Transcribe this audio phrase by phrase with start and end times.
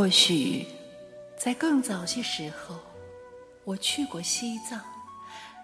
[0.00, 0.66] 或许
[1.36, 2.74] 在更早些时候，
[3.64, 4.80] 我去过西藏，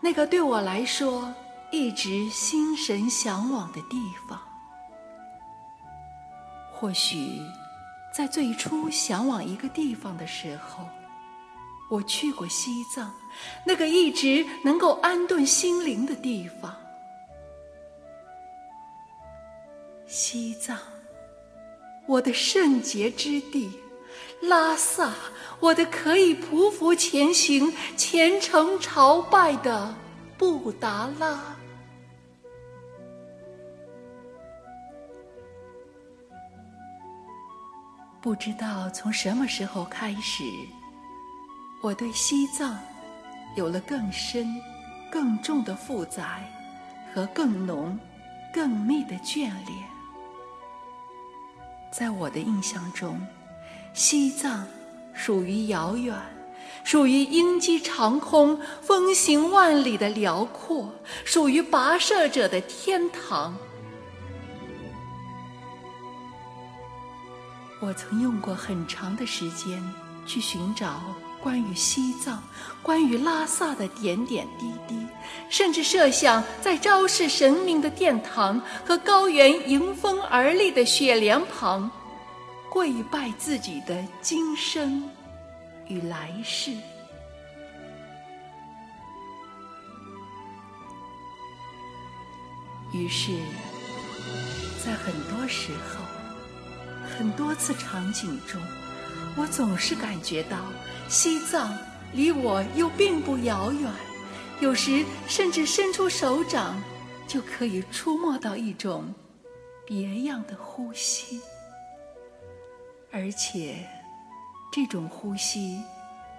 [0.00, 1.30] 那个对我来说
[1.70, 4.40] 一直心神向往的地方。
[6.72, 7.42] 或许
[8.10, 10.88] 在最初向往一个地方的时候，
[11.90, 13.12] 我去过西藏，
[13.66, 16.74] 那个一直能够安顿心灵的地方。
[20.06, 20.78] 西藏，
[22.06, 23.68] 我的圣洁之地；
[24.40, 25.12] 拉萨，
[25.60, 29.94] 我的可以匍匐前行、虔诚朝拜的
[30.36, 31.56] 布达拉。
[38.20, 40.44] 不知道从什么时候开始，
[41.82, 42.78] 我对西藏
[43.56, 44.46] 有了更深、
[45.10, 46.22] 更重的负载
[47.12, 47.98] 和更浓、
[48.54, 49.92] 更密的眷恋。
[51.92, 53.20] 在我的印象中，
[53.94, 54.66] 西藏
[55.12, 56.14] 属于遥远，
[56.82, 60.90] 属于鹰击长空、风行万里的辽阔，
[61.24, 63.54] 属于跋涉者的天堂。
[67.80, 69.82] 我曾用过很长的时间
[70.24, 71.02] 去寻找
[71.42, 72.42] 关于西藏、
[72.80, 75.06] 关于拉萨的点点滴滴，
[75.50, 81.90] 甚至设想在昭示神明的殿堂和高原迎风而立的雪莲旁，
[82.72, 85.06] 跪拜自己的今生
[85.88, 86.72] 与来世。
[92.94, 93.32] 于是，
[94.82, 96.02] 在很多时候。
[97.18, 98.58] 很多次场景中，
[99.36, 100.56] 我总是感觉到
[101.10, 101.76] 西藏
[102.14, 103.92] 离我又并不遥远，
[104.60, 106.82] 有时甚至伸出手掌
[107.28, 109.14] 就可以触摸到一种
[109.84, 111.38] 别样的呼吸，
[113.12, 113.76] 而且
[114.72, 115.82] 这种呼吸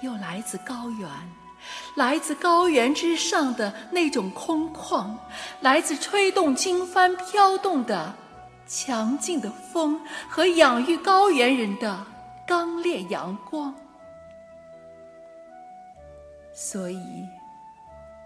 [0.00, 1.08] 又来自高原，
[1.96, 5.14] 来自高原之上的那种空旷，
[5.60, 8.14] 来自吹动经幡飘动的。
[8.66, 12.06] 强劲的风和养育高原人的
[12.46, 13.74] 刚烈阳光，
[16.54, 17.28] 所以，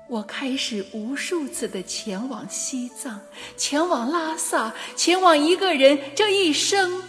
[0.06, 3.20] 我开始无数次的前往西藏，
[3.56, 7.02] 前往拉萨，前往一个人这一生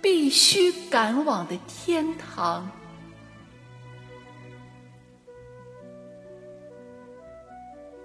[0.00, 2.70] 必须赶往的天堂。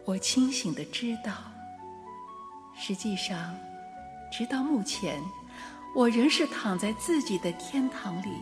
[0.03, 1.31] 我清醒的知道，
[2.75, 3.55] 实际上。
[4.31, 5.21] 直到目前，
[5.95, 8.41] 我仍是躺在自己的天堂里，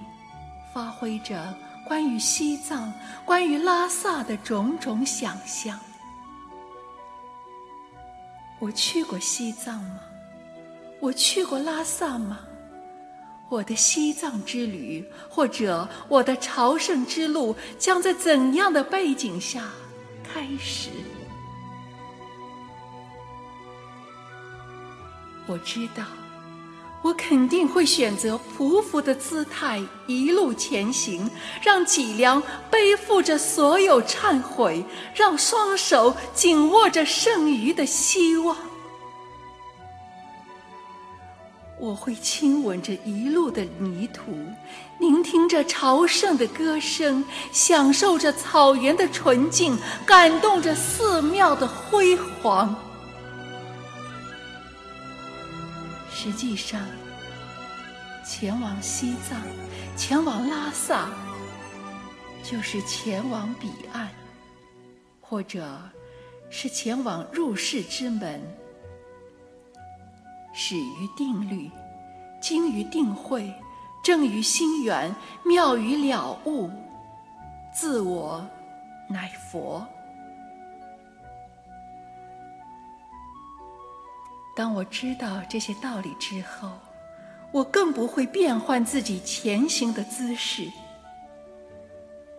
[0.73, 2.91] 发挥着关于西藏、
[3.25, 5.79] 关于拉萨的种种想象。
[8.57, 9.99] 我去过西藏吗？
[10.99, 12.39] 我去过拉萨吗？
[13.49, 19.69] 我的西藏之旅，或者我的朝圣之路，将在怎样的背景下
[20.23, 20.89] 开始？
[25.45, 26.03] 我知道，
[27.03, 31.29] 我肯定会选择匍匐的姿态一路前行，
[31.61, 34.83] 让脊梁背负着所有忏悔，
[35.13, 38.57] 让双手紧握着剩余的希望。
[41.79, 44.31] 我会亲吻着一路的泥土，
[44.99, 52.73] 聆听着朝圣的歌声，享受着草原的纯净，感动着寺庙的辉煌。
[56.09, 56.79] 实际上，
[58.25, 59.41] 前往西藏、
[59.97, 61.09] 前往拉萨，
[62.49, 64.07] 就是前往彼岸，
[65.19, 65.77] 或者
[66.49, 68.41] 是前往入世之门。
[70.53, 71.69] 始于定律，
[72.39, 73.53] 精于定慧，
[74.03, 75.13] 正于心源，
[75.43, 76.69] 妙于了悟，
[77.73, 78.45] 自我
[79.09, 79.85] 乃佛。
[84.55, 86.69] 当我知道这些道理之后，
[87.51, 90.71] 我更不会变换自己前行的姿势。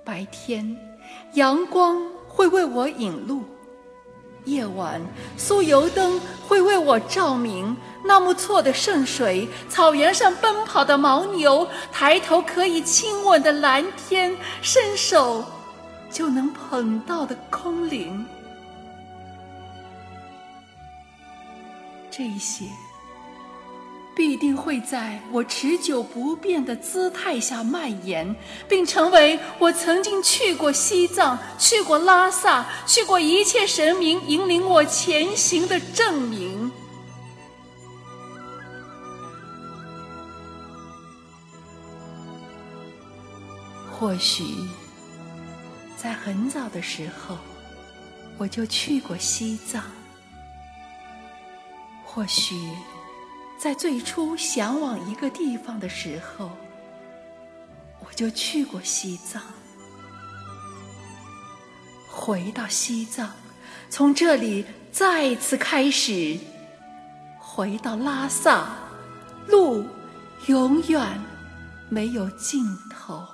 [0.04, 0.76] 白天，
[1.32, 3.42] 阳光会为我引路；
[4.44, 5.00] 夜晚，
[5.38, 7.76] 酥油灯会为我照明。
[8.06, 15.42] 纳木错的圣水，草原上奔跑的牦牛，抬头可以亲吻的蓝天，伸手
[16.10, 18.26] 就能捧到的空灵。
[22.10, 22.66] 这些
[24.26, 28.34] 必定会在我持久不变的姿态下蔓延，
[28.66, 36.72] 并成为我曾经去过西藏、去过拉萨、去过一切神明引领我前行的证明。
[43.92, 44.42] 或许
[45.98, 47.36] 在很早的时候，
[48.38, 49.82] 我就去过西藏；
[52.02, 52.54] 或许
[53.64, 56.50] 在最初向往一个地方的时候，
[58.00, 59.40] 我就去过西藏。
[62.06, 63.30] 回到西藏，
[63.88, 66.38] 从这里再次开始，
[67.38, 68.68] 回到拉萨，
[69.46, 69.82] 路
[70.46, 71.18] 永远
[71.88, 73.26] 没有尽头。